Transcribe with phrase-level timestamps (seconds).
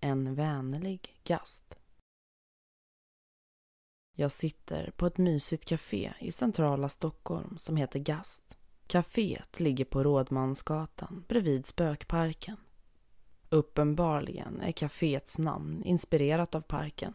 [0.00, 1.74] En vänlig gast.
[4.16, 8.56] Jag sitter på ett mysigt café i centrala Stockholm som heter Gast.
[8.86, 12.56] Caféet ligger på Rådmansgatan bredvid Spökparken.
[13.48, 17.14] Uppenbarligen är kaféets namn inspirerat av parken.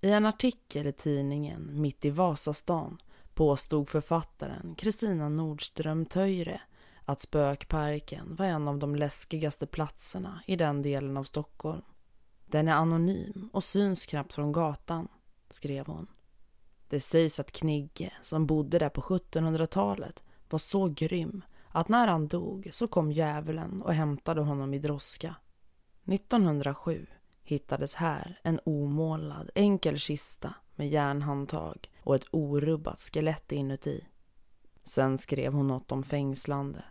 [0.00, 2.98] I en artikel i tidningen Mitt i Vasastan
[3.34, 6.60] påstod författaren Kristina Nordström Töjre
[7.08, 11.82] att Spökparken var en av de läskigaste platserna i den delen av Stockholm.
[12.46, 15.08] Den är anonym och syns knappt från gatan,
[15.50, 16.06] skrev hon.
[16.88, 22.28] Det sägs att Knigge, som bodde där på 1700-talet, var så grym att när han
[22.28, 25.34] dog så kom djävulen och hämtade honom i droska.
[26.04, 27.06] 1907
[27.42, 34.04] hittades här en omålad enkel kista med järnhandtag och ett orubbat skelett inuti.
[34.82, 36.84] Sen skrev hon något om fängslande.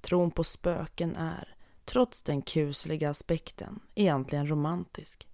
[0.00, 5.28] Tron på spöken är, trots den kusliga aspekten, egentligen romantisk.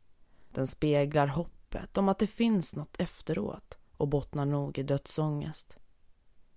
[0.51, 5.77] Den speglar hoppet om att det finns något efteråt och bottnar nog i dödsångest.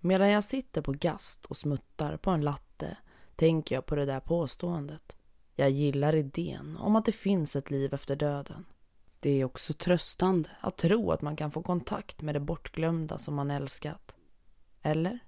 [0.00, 2.96] Medan jag sitter på gast och smuttar på en latte
[3.36, 5.16] tänker jag på det där påståendet.
[5.54, 8.66] Jag gillar idén om att det finns ett liv efter döden.
[9.20, 13.34] Det är också tröstande att tro att man kan få kontakt med det bortglömda som
[13.34, 14.14] man älskat.
[14.82, 15.18] Eller?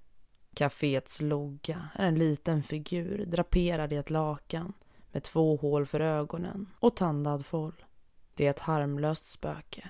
[0.53, 4.73] Caféets logga är en liten figur draperad i ett lakan
[5.11, 7.85] med två hål för ögonen och tandad foll.
[8.33, 9.89] Det är ett harmlöst spöke.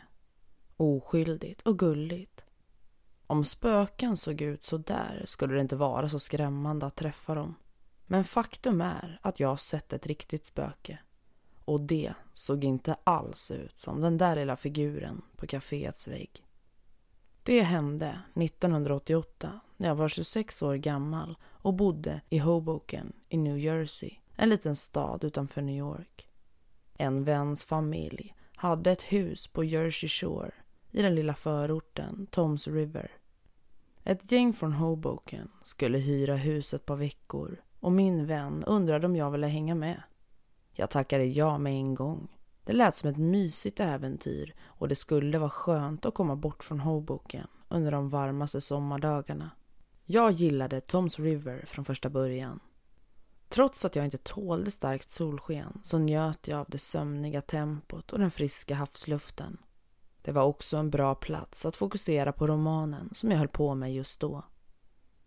[0.77, 2.45] Oskyldigt och gulligt.
[3.27, 7.55] Om spöken såg ut så där skulle det inte vara så skrämmande att träffa dem.
[8.05, 10.99] Men faktum är att jag har sett ett riktigt spöke.
[11.65, 16.45] Och det såg inte alls ut som den där lilla figuren på kaféets vägg.
[17.43, 23.57] Det hände 1988 när jag var 26 år gammal och bodde i Hoboken i New
[23.57, 26.27] Jersey, en liten stad utanför New York.
[26.93, 30.51] En väns familj hade ett hus på Jersey Shore
[30.91, 33.11] i den lilla förorten Toms River.
[34.03, 39.31] Ett gäng från Hoboken skulle hyra huset par veckor och min vän undrade om jag
[39.31, 40.03] ville hänga med.
[40.73, 42.37] Jag tackade ja med en gång.
[42.65, 46.79] Det lät som ett mysigt äventyr och det skulle vara skönt att komma bort från
[46.79, 49.49] Hoboken under de varmaste sommardagarna.
[50.13, 52.59] Jag gillade Toms River från första början.
[53.49, 58.19] Trots att jag inte tålde starkt solsken så njöt jag av det sömniga tempot och
[58.19, 59.57] den friska havsluften.
[60.21, 63.93] Det var också en bra plats att fokusera på romanen som jag höll på med
[63.93, 64.43] just då.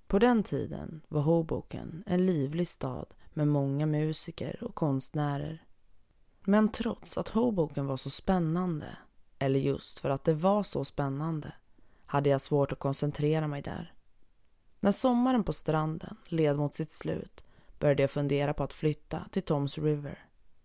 [0.07, 5.65] På den tiden var Hoboken en livlig stad med många musiker och konstnärer.
[6.41, 8.97] Men trots att Hoboken var så spännande,
[9.39, 11.53] eller just för att det var så spännande,
[12.07, 13.94] hade jag svårt att koncentrera mig där.
[14.85, 17.45] När sommaren på stranden led mot sitt slut
[17.79, 20.19] började jag fundera på att flytta till Toms River.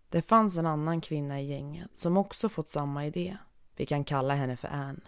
[0.09, 3.37] Det fanns en annan kvinna i gänget som också fått samma idé.
[3.75, 5.01] Vi kan kalla henne för Anne.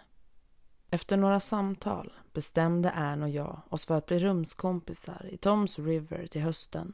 [0.90, 6.26] Efter några samtal bestämde Anne och jag oss för att bli rumskompisar i Toms River
[6.26, 6.92] till hösten.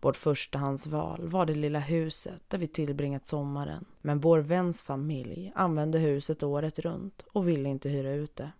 [0.00, 3.84] Vårt förstahandsval var det lilla huset där vi tillbringat sommaren.
[4.00, 8.52] Men vår väns familj använde huset året runt och ville inte hyra ut det.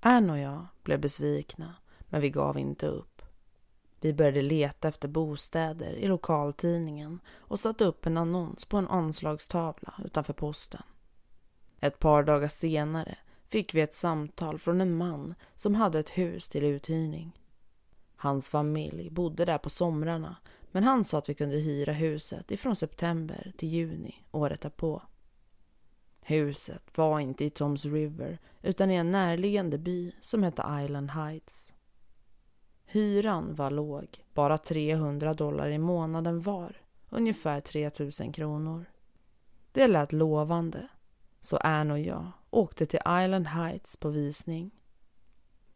[0.00, 1.74] Anne och jag blev besvikna,
[2.08, 3.22] men vi gav inte upp.
[4.00, 9.94] Vi började leta efter bostäder i lokaltidningen och satte upp en annons på en anslagstavla
[10.04, 10.82] utanför posten.
[11.80, 16.48] Ett par dagar senare fick vi ett samtal från en man som hade ett hus
[16.48, 17.40] till uthyrning.
[18.16, 20.36] Hans familj bodde där på somrarna
[20.72, 25.02] men han sa att vi kunde hyra huset ifrån september till juni året därpå.
[26.28, 31.74] Huset var inte i Toms River utan i en närliggande by som hette Island Heights.
[32.84, 36.76] Hyran var låg, bara 300 dollar i månaden var,
[37.10, 38.84] ungefär 3000 kronor.
[39.72, 40.88] Det lät lovande,
[41.40, 44.70] så Anne och jag åkte till Island Heights på visning.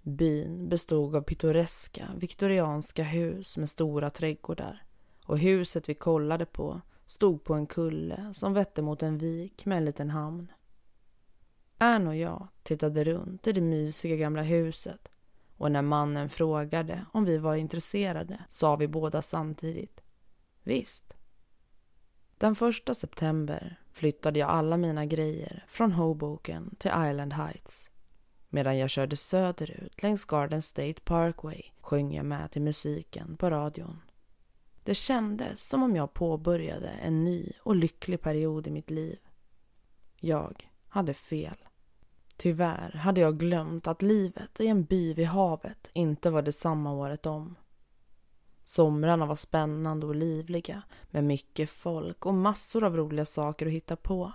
[0.03, 4.85] Byn bestod av pittoreska viktorianska hus med stora trädgårdar
[5.27, 6.81] och huset vi kollade på
[7.13, 10.53] stod på en kulle som vette mot en vik med en liten hamn.
[11.79, 15.09] Ann och jag tittade runt i det mysiga gamla huset
[15.57, 20.01] och när mannen frågade om vi var intresserade sa vi båda samtidigt.
[20.63, 21.15] Visst.
[22.39, 27.91] Den första september flyttade jag alla mina grejer från Hoboken till Island Heights.
[28.49, 34.01] Medan jag körde söderut längs Garden State Parkway sjöng jag med till musiken på radion.
[34.85, 39.19] Det kändes som om jag påbörjade en ny och lycklig period i mitt liv.
[40.21, 41.57] Jag hade fel.
[42.37, 47.27] Tyvärr hade jag glömt att livet i en by vid havet inte var detsamma året
[47.27, 47.57] om.
[48.63, 53.97] Somrarna var spännande och livliga med mycket folk och massor av roliga saker att hitta
[53.97, 54.33] på.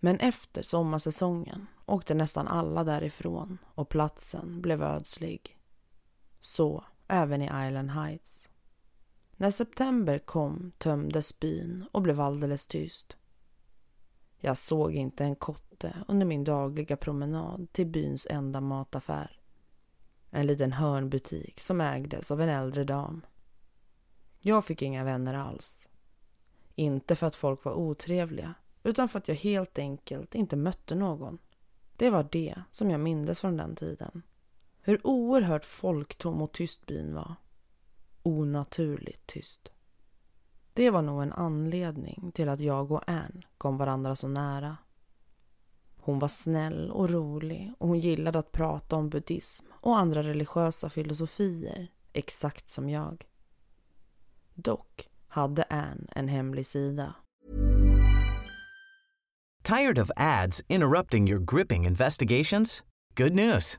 [0.00, 5.58] Men efter sommarsäsongen åkte nästan alla därifrån och platsen blev ödslig.
[6.40, 8.50] Så även i Island Heights.
[9.36, 13.16] När september kom tömdes byn och blev alldeles tyst.
[14.36, 19.40] Jag såg inte en kotte under min dagliga promenad till byns enda mataffär.
[20.30, 23.26] En liten hörnbutik som ägdes av en äldre dam.
[24.40, 25.88] Jag fick inga vänner alls.
[26.74, 31.38] Inte för att folk var otrevliga, utan för att jag helt enkelt inte mötte någon.
[31.96, 34.22] Det var det som jag mindes från den tiden.
[34.80, 37.34] Hur oerhört folktom och tyst byn var.
[38.24, 39.68] Onaturligt tyst.
[40.72, 44.76] Det var nog en anledning till att jag och Anne kom varandra så nära.
[45.96, 50.90] Hon var snäll och rolig och hon gillade att prata om buddhism och andra religiösa
[50.90, 53.24] filosofier, exakt som jag.
[54.54, 57.14] Dock hade Anne en hemlig sida.
[59.62, 62.84] Tired of ads interrupting your gripping investigations?
[63.16, 63.78] Good news.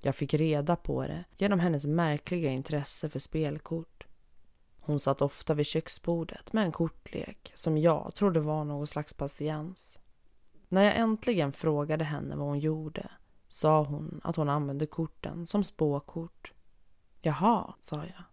[0.00, 4.06] Jag fick reda på det genom hennes märkliga intresse för spelkort.
[4.80, 9.98] Hon satt ofta vid köksbordet med en kortlek som jag trodde var någon slags patiens.
[10.68, 13.10] När jag äntligen frågade henne vad hon gjorde
[13.48, 16.52] sa hon att hon använde korten som spåkort.
[17.20, 18.24] Jaha, sa jag.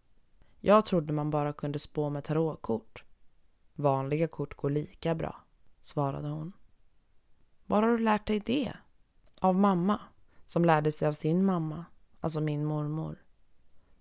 [0.59, 3.03] Jag trodde man bara kunde spå med tarotkort.
[3.73, 5.43] Vanliga kort går lika bra,
[5.79, 6.53] svarade hon.
[7.65, 8.73] Var har du lärt dig det?
[9.39, 9.99] Av mamma,
[10.45, 11.85] som lärde sig av sin mamma,
[12.19, 13.23] alltså min mormor.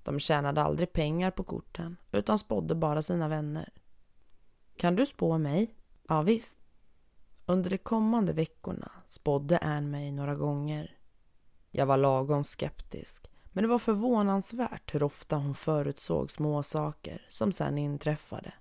[0.02, 3.72] De tjänade aldrig pengar på korten utan spådde bara sina vänner.
[4.76, 5.74] Kan du spå mig?
[6.08, 6.58] Ja, visst.
[7.46, 10.98] Under de kommande veckorna spådde Ann mig några gånger.
[11.70, 17.52] Jag var lagom skeptisk, men det var förvånansvärt hur ofta hon förutsåg små saker som
[17.52, 18.52] sen inträffade.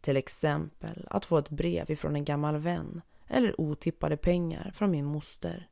[0.00, 5.04] Till exempel att få ett brev ifrån en gammal vän eller otippade pengar från min
[5.04, 5.68] moster.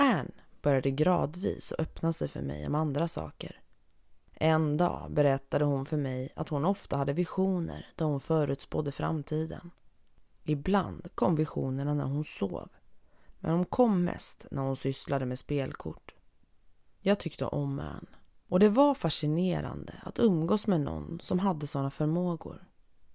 [0.00, 3.60] Ann började gradvis att öppna sig för mig om andra saker.
[4.32, 9.70] En dag berättade hon för mig att hon ofta hade visioner där hon förutspådde framtiden.
[10.44, 12.68] Ibland kom visionerna när hon sov,
[13.38, 16.14] men de kom mest när hon sysslade med spelkort.
[17.00, 18.06] Jag tyckte om Ann
[18.48, 22.68] och det var fascinerande att umgås med någon som hade sådana förmågor.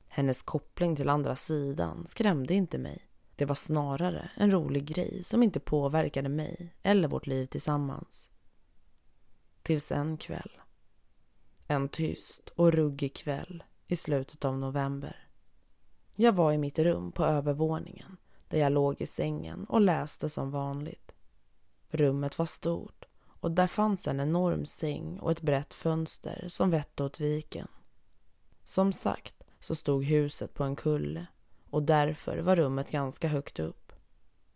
[0.08, 3.08] Hennes koppling till andra sidan skrämde inte mig.
[3.44, 8.30] Det var snarare en rolig grej som inte påverkade mig eller vårt liv tillsammans.
[9.64, 10.52] Tills en kväll.
[11.68, 15.28] En tyst och ruggig kväll i slutet av november.
[16.16, 20.52] Jag var i mitt rum på övervåningen där jag låg i sängen och läste som
[20.52, 21.12] vanligt.
[21.90, 27.04] Rummet var stort och där fanns en enorm säng och ett brett fönster som vette
[27.04, 27.68] åt viken.
[28.64, 31.28] Som sagt så stod huset på en kulle
[31.74, 33.92] och därför var rummet ganska högt upp.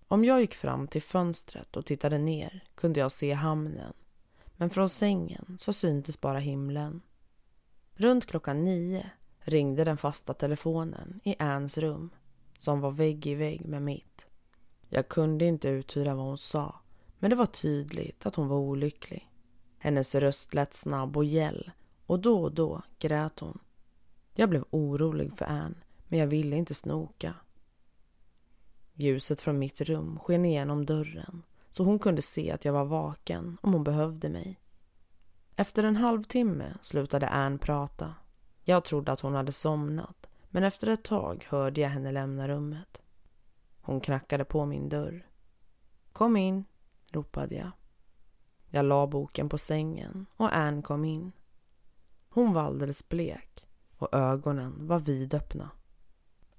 [0.08, 3.94] Om jag gick fram till fönstret och tittade ner kunde jag se hamnen
[4.56, 7.02] men från sängen så syntes bara himlen.
[7.94, 9.10] Runt klockan nio
[9.40, 12.10] ringde den fasta telefonen i Anns rum
[12.60, 14.26] som var vägg i vägg med mitt.
[14.90, 16.76] Jag kunde inte uttyda vad hon sa
[17.20, 19.32] men det var tydligt att hon var olycklig.
[19.78, 21.72] Hennes röst lät snabb och gäll
[22.06, 23.60] och då och då grät hon.
[24.34, 25.76] Jag blev orolig för Ann
[26.08, 27.34] men jag ville inte snoka.
[28.94, 33.58] Ljuset från mitt rum sken igenom dörren så hon kunde se att jag var vaken
[33.62, 34.60] om hon behövde mig.
[35.56, 38.16] Efter en halvtimme slutade Ann prata.
[38.64, 43.02] Jag trodde att hon hade somnat men efter ett tag hörde jag henne lämna rummet.
[43.82, 45.28] Hon knackade på min dörr.
[46.14, 46.66] Kom in,
[47.12, 47.72] ropade jag.
[48.70, 51.32] Jag la boken på sängen och Ann kom in.
[52.30, 55.72] Hon var alldeles blek och ögonen var vidöppna.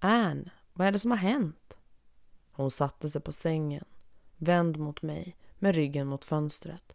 [0.00, 1.78] Ann, vad är det som har hänt?
[2.50, 3.84] Hon satte sig på sängen,
[4.36, 6.92] vänd mot mig med ryggen mot fönstret.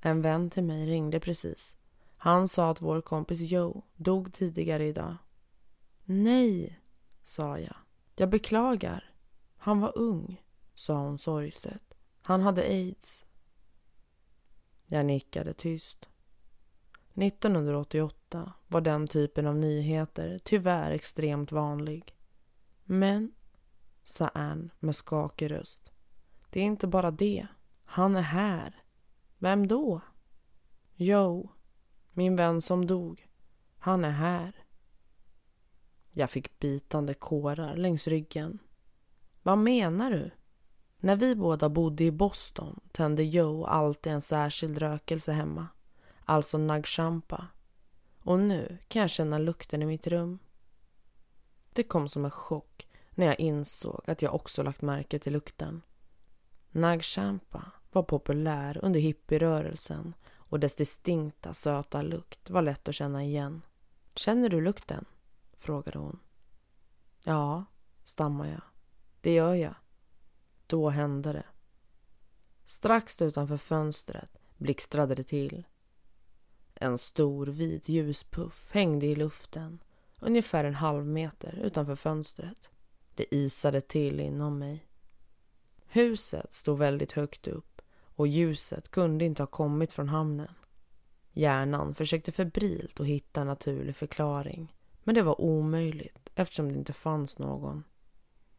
[0.00, 1.76] En vän till mig ringde precis.
[2.16, 5.16] Han sa att vår kompis Joe dog tidigare idag.
[6.04, 6.80] Nej,
[7.24, 7.76] sa jag.
[8.16, 9.14] Jag beklagar.
[9.56, 10.42] Han var ung,
[10.74, 11.94] sa hon sorgset.
[12.22, 13.24] Han hade aids.
[14.86, 16.08] Jag nickade tyst.
[17.22, 22.14] 1988 var den typen av nyheter tyvärr extremt vanlig.
[22.84, 23.32] Men,
[24.02, 25.92] sa Ann med skakig röst,
[26.50, 27.46] det är inte bara det.
[27.84, 28.82] Han är här.
[29.38, 30.00] Vem då?
[30.94, 31.50] Joe,
[32.12, 33.28] min vän som dog.
[33.78, 34.64] Han är här.
[36.10, 38.58] Jag fick bitande kårar längs ryggen.
[39.42, 40.30] Vad menar du?
[41.00, 45.66] När vi båda bodde i Boston tände Joe alltid en särskild rökelse hemma.
[46.30, 47.46] Alltså nagshampa.
[48.22, 50.38] Och nu kan jag känna lukten i mitt rum.
[51.72, 55.82] Det kom som en chock när jag insåg att jag också lagt märke till lukten.
[56.70, 63.62] Nagshampa var populär under hippierörelsen och dess distinkta söta lukt var lätt att känna igen.
[64.14, 65.04] Känner du lukten?
[65.56, 66.18] frågade hon.
[67.22, 67.64] Ja,
[68.04, 68.62] stammade jag.
[69.20, 69.74] Det gör jag.
[70.66, 71.46] Då hände det.
[72.64, 75.64] Strax utanför fönstret blixtrade det till.
[76.80, 79.82] En stor vit ljuspuff hängde i luften
[80.20, 82.70] ungefär en halv meter utanför fönstret.
[83.14, 84.86] Det isade till inom mig.
[85.86, 87.82] Huset stod väldigt högt upp
[88.16, 90.54] och ljuset kunde inte ha kommit från hamnen.
[91.32, 94.74] Hjärnan försökte febrilt att hitta en naturlig förklaring
[95.08, 97.84] men det var omöjligt eftersom det inte fanns någon.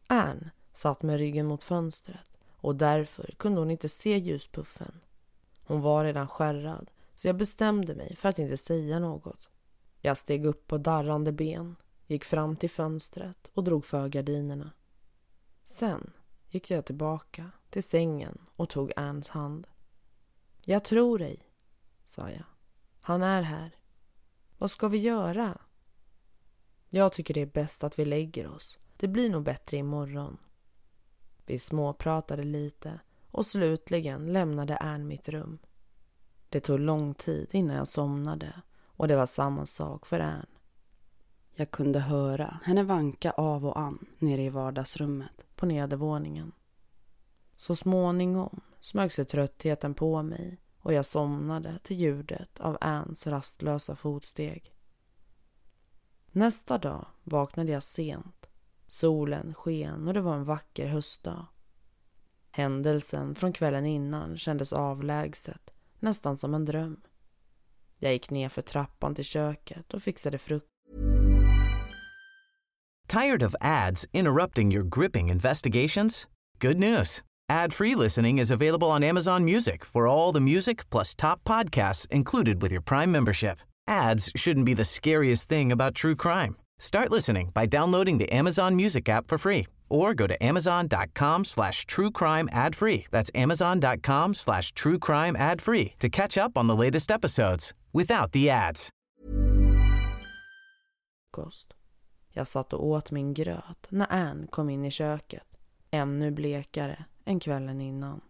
[0.06, 5.00] Ann satt med ryggen mot fönstret och därför kunde hon inte se ljuspuffen.
[5.64, 9.48] Hon var redan skärrad så jag bestämde mig för att inte säga något.
[10.00, 14.72] Jag steg upp på darrande ben, gick fram till fönstret och drog för gardinerna.
[15.64, 16.12] Sen
[16.48, 19.66] gick jag tillbaka till sängen och tog Anns hand.
[20.64, 21.40] Jag tror dig,
[22.04, 22.44] sa jag.
[23.00, 23.76] Han är här.
[24.58, 25.58] Vad ska vi göra?
[26.88, 28.78] Jag tycker det är bäst att vi lägger oss.
[28.96, 30.36] Det blir nog bättre imorgon.
[31.46, 33.00] Vi småpratade lite
[33.30, 35.58] och slutligen lämnade Ann mitt rum.
[36.50, 38.52] Det tog lång tid innan jag somnade
[38.86, 40.46] och det var samma sak för Ann.
[41.54, 46.52] Jag kunde höra henne vanka av och an nere i vardagsrummet på nedervåningen.
[47.56, 53.94] Så småningom smög sig tröttheten på mig och jag somnade till ljudet av Anns rastlösa
[53.94, 54.74] fotsteg.
[56.32, 58.46] Nästa dag vaknade jag sent.
[58.86, 61.46] Solen sken och det var en vacker höstdag.
[62.50, 65.69] Händelsen från kvällen innan kändes avlägset,
[66.02, 67.00] nästan som en dröm.
[67.98, 70.66] Jag gick ner för trappan till köket och fixade frukost.
[73.08, 76.28] Tired of ads interrupting your gripping investigations?
[76.60, 77.22] Good news.
[77.48, 82.62] Ad-free listening is available on Amazon Music for all the music plus top podcasts included
[82.62, 83.58] with your Prime membership.
[83.88, 86.54] Ads shouldn't be the scariest thing about true crime.
[86.78, 91.86] Start listening by downloading the Amazon Music app for free or go to amazon.com slash
[91.86, 93.06] true crime ad free.
[93.10, 98.32] That's amazon.com slash true crime ad free to catch up on the latest episodes without
[98.32, 98.90] the ads.
[101.30, 101.74] Kost.
[102.32, 105.46] Jag satt och åt min gröt när Ann kom in i köket.
[105.90, 108.20] Ännu blekare än kvällen innan.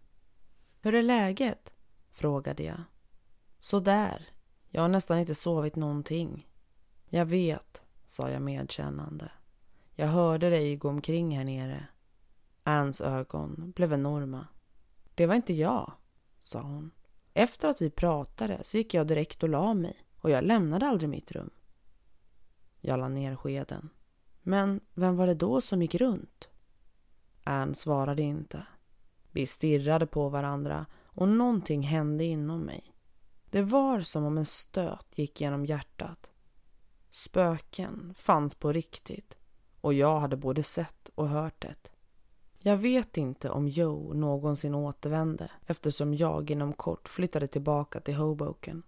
[0.81, 1.73] Hur är läget?
[2.11, 2.83] frågade jag.
[3.59, 4.29] Sådär.
[4.69, 6.47] Jag har nästan inte sovit någonting.
[7.09, 9.31] Jag vet, sa jag medkännande.
[9.95, 11.87] Jag hörde dig gå omkring här nere.
[12.63, 14.47] Anns ögon blev enorma.
[15.15, 15.93] Det var inte jag,
[16.43, 16.91] sa hon.
[17.33, 21.09] Efter att vi pratade så gick jag direkt och la mig och jag lämnade aldrig
[21.09, 21.49] mitt rum.
[22.79, 23.89] Jag la ner skeden.
[24.41, 26.49] Men vem var det då som gick runt?
[27.43, 28.65] Ann svarade inte.
[29.31, 32.95] Vi stirrade på varandra och någonting hände inom mig.
[33.49, 36.31] Det var som om en stöt gick genom hjärtat.
[37.09, 39.37] Spöken fanns på riktigt
[39.81, 41.75] och jag hade både sett och hört det.
[42.59, 48.83] Jag vet inte om Joe någonsin återvände eftersom jag inom kort flyttade tillbaka till Hoboken.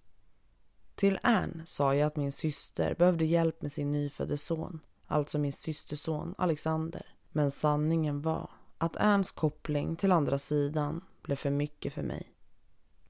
[0.95, 5.53] Till Ann sa jag att min syster behövde hjälp med sin nyfödde son, alltså min
[5.53, 7.15] systerson Alexander.
[7.29, 12.33] Men sanningen var att Anns koppling till andra sidan blev för mycket för mig.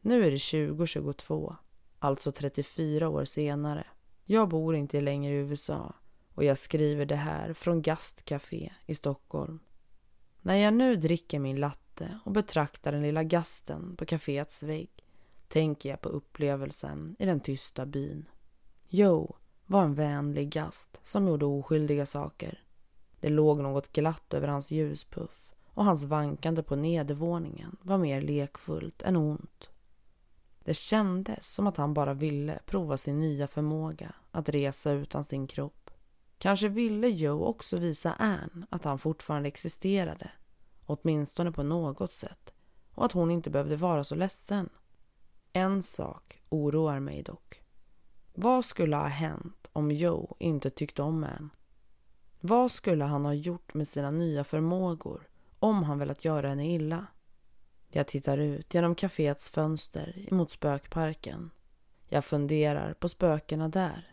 [0.02, 1.56] Nu är det 2022,
[2.00, 3.88] alltså 34 år senare.
[4.26, 5.94] Jag bor inte längre i USA
[6.34, 9.60] och jag skriver det här från Gastcafé i Stockholm.
[10.42, 14.90] När jag nu dricker min latte och betraktar den lilla gasten på kaféets vägg
[15.48, 18.30] tänker jag på upplevelsen i den tysta byn.
[18.88, 19.36] Joe
[19.66, 22.64] var en vänlig gast som gjorde oskyldiga saker.
[23.20, 29.02] Det låg något glatt över hans ljuspuff och hans vankande på nedervåningen var mer lekfullt
[29.02, 29.70] än ont.
[30.64, 35.48] Det kändes som att han bara ville prova sin nya förmåga att resa utan sin
[35.48, 35.83] kropp.
[36.44, 40.32] Kanske ville Joe också visa Anne att han fortfarande existerade,
[40.86, 42.54] åtminstone på något sätt,
[42.92, 44.70] och att hon inte behövde vara så ledsen.
[45.54, 47.62] En sak oroar mig dock.
[48.34, 51.50] Vad skulle ha hänt om Joe inte tyckte om Anne?
[52.40, 55.28] Vad skulle han ha gjort med sina nya förmågor
[55.60, 57.08] om han velat göra henne illa?
[57.92, 61.52] Jag tittar ut genom kaféets fönster mot spökparken.
[62.08, 64.13] Jag funderar på spökena där.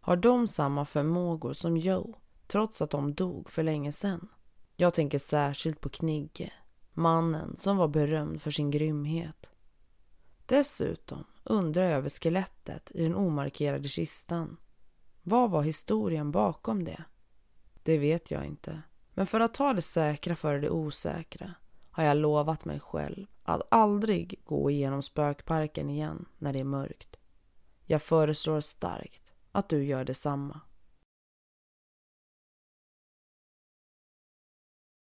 [0.00, 2.14] Har de samma förmågor som Joe,
[2.46, 4.28] trots att de dog för länge sedan?
[4.76, 6.52] Jag tänker särskilt på Knigge,
[6.92, 9.50] mannen som var berömd för sin grymhet.
[10.46, 14.56] Dessutom undrar jag över skelettet i den omarkerade kistan.
[15.22, 17.04] Vad var historien bakom det?
[17.82, 18.82] Det vet jag inte.
[19.14, 21.54] Men för att ta det säkra före det osäkra
[21.90, 27.16] har jag lovat mig själv att aldrig gå igenom spökparken igen när det är mörkt.
[27.86, 30.60] Jag föreslår starkt att du gör detsamma.